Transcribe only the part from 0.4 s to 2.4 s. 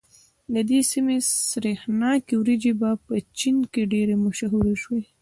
د دې سيمې سرېښناکې